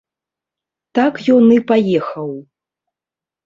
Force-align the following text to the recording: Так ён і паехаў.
Так 1.01 1.21
ён 1.35 1.43
і 1.59 1.59
паехаў. 1.75 2.29